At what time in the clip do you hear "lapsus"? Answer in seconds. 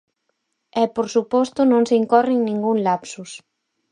2.87-3.31